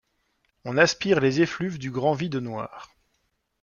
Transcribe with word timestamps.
On 0.65 0.79
aspire 0.79 1.19
les 1.19 1.41
effluves 1.41 1.77
du 1.77 1.91
grand 1.91 2.13
vide 2.15 2.37
noir. 2.37 2.89